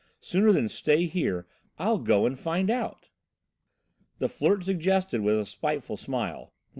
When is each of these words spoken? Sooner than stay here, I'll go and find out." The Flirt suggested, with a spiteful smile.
Sooner 0.19 0.51
than 0.51 0.67
stay 0.67 1.05
here, 1.05 1.45
I'll 1.77 1.99
go 1.99 2.25
and 2.25 2.35
find 2.39 2.71
out." 2.71 3.09
The 4.17 4.27
Flirt 4.27 4.63
suggested, 4.63 5.21
with 5.21 5.37
a 5.39 5.45
spiteful 5.45 5.95
smile. 5.95 6.53